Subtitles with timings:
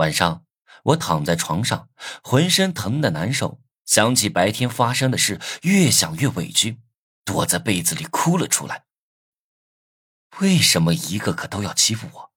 [0.00, 0.46] 晚上，
[0.84, 1.90] 我躺在床上，
[2.22, 6.78] 浑身疼的难受，想起白天发生的事，越想越委屈，
[7.22, 8.86] 躲在被子里哭了出来。
[10.38, 12.32] 为什么一个个都要欺负我，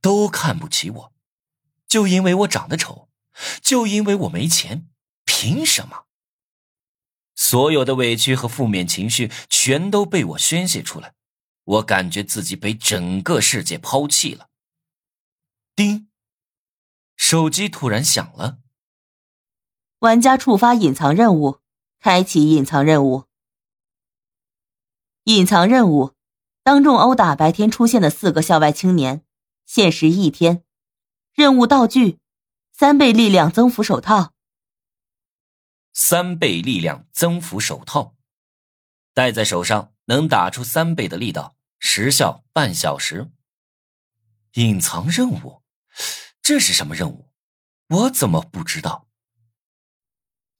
[0.00, 1.12] 都看不起我？
[1.88, 3.08] 就因为我长得丑，
[3.60, 4.88] 就因为我没钱，
[5.24, 6.04] 凭什么？
[7.34, 11.14] 所有的委屈和负面情绪全都被我宣泄出来，
[11.64, 14.50] 我感觉自己被整个世界抛弃了。
[15.74, 16.08] 叮，
[17.18, 18.60] 手机突然响了。
[19.98, 21.60] 玩家触发隐藏任务，
[22.00, 23.24] 开启隐藏任务。
[25.24, 26.14] 隐藏任务。
[26.62, 29.24] 当众殴打白天出现的四个校外青年，
[29.66, 30.64] 限时一天。
[31.34, 32.18] 任务道具：
[32.72, 34.32] 三倍力量增幅手套。
[35.92, 38.14] 三倍力量增幅手套，
[39.12, 43.30] 戴在手上能打出三倍的力道，时效半小时。
[44.54, 45.62] 隐藏任务，
[46.48, 47.28] 这是什么任务？
[47.88, 49.06] 我怎么不知道？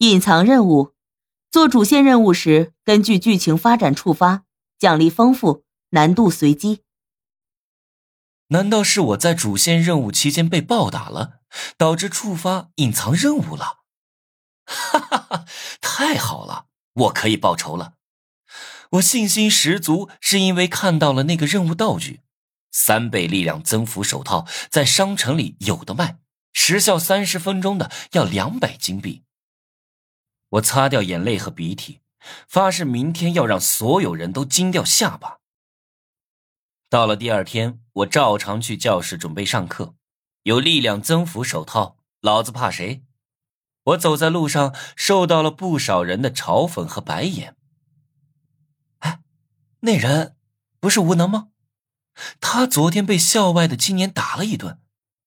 [0.01, 0.95] 隐藏任务，
[1.51, 4.45] 做主线任务时根据剧情发展触发，
[4.79, 5.65] 奖励丰富。
[5.93, 6.83] 难度随机。
[8.49, 11.41] 难道是我在主线任务期间被暴打了，
[11.79, 13.79] 导致触发隐藏任务了？
[14.67, 15.47] 哈哈哈！
[15.81, 17.95] 太好了，我可以报仇了。
[18.91, 22.21] 我信心十足，是因为看到了那个任务道具——
[22.71, 26.19] 三倍力量增幅手套，在商城里有的卖，
[26.53, 29.25] 时效三十分钟的要两百金币。
[30.51, 32.01] 我擦掉眼泪和鼻涕，
[32.49, 35.39] 发誓明天要让所有人都惊掉下巴。
[36.89, 39.95] 到了第二天，我照常去教室准备上课。
[40.45, 43.03] 有力量增幅手套，老子怕谁？
[43.85, 47.57] 我走在路上，受到了不少人的嘲讽和白眼。
[49.01, 49.21] 哎，
[49.81, 50.37] 那人
[50.81, 51.49] 不是无能吗？
[52.41, 54.81] 他昨天被校外的青年打了一顿，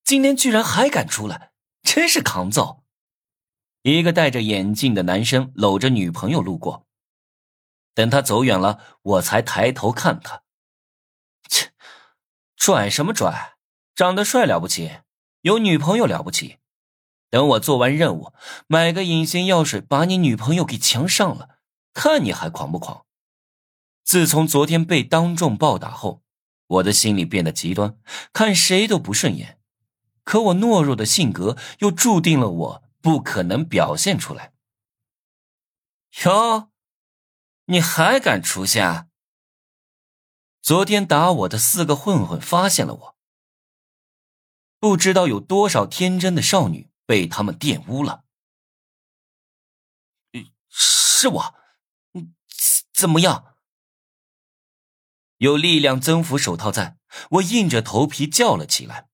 [0.04, 2.82] 今天居然还敢出来，真是抗揍！
[3.82, 6.86] 一个戴着眼镜的男生搂着女朋友路过，
[7.94, 10.42] 等他走远了，我才抬头看他。
[11.48, 11.72] 切
[12.56, 13.54] 拽什么拽？
[13.94, 14.98] 长得帅了不起，
[15.40, 16.58] 有女朋友了不起。
[17.28, 18.32] 等我做完任务，
[18.66, 21.58] 买个隐形药水，把你女朋友给强上了，
[21.92, 23.06] 看你还狂不狂？
[24.04, 26.22] 自从昨天被当众暴打后，
[26.72, 27.98] 我的心里变得极端，
[28.32, 29.58] 看谁都不顺眼。
[30.24, 34.52] 可我懦弱的性格又注定了我不可能表现出来。
[36.24, 36.70] 哟，
[37.66, 39.08] 你还敢出现？
[40.62, 43.16] 昨天打我的四个混混发现了我，
[44.78, 48.24] 不知道有多少天真的少女被他们玷污了。
[50.68, 51.54] 是我，
[52.92, 53.51] 怎么样？
[55.42, 56.96] 有力量增幅手套在，
[57.30, 59.08] 我硬着头皮叫了起来。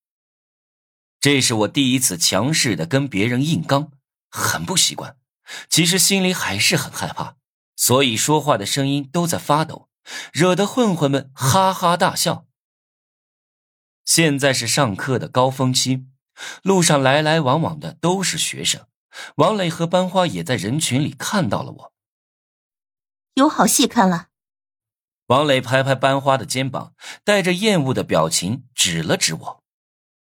[1.20, 3.92] 这是我第一次强势的跟别人硬刚，
[4.28, 5.16] 很不习惯。
[5.70, 7.36] 其实心里还是很害怕，
[7.76, 9.88] 所以说话的声音都在发抖。
[10.30, 12.46] 惹得混混们哈哈大笑。
[14.04, 16.08] 现在是上课的高峰期，
[16.62, 18.86] 路上来来往往的都是学生。
[19.36, 21.92] 王磊和班花也在人群里看到了我，
[23.32, 24.27] 有好戏看了。
[25.28, 29.57] 王磊拍拍班花的肩膀，带着厌恶的表情指了指我。